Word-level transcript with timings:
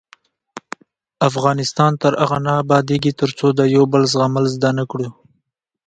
افغانستان 1.29 1.91
تر 2.01 2.13
هغو 2.21 2.37
نه 2.45 2.51
ابادیږي، 2.63 3.11
ترڅو 3.21 3.47
د 3.59 3.59
یو 3.75 3.83
بل 3.91 4.03
زغمل 4.13 4.45
زده 4.55 4.69
نکړو. 4.79 5.07